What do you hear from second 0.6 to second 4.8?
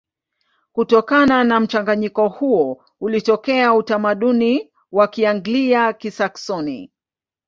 Kutokana na mchanganyiko huo ulitokea utamaduni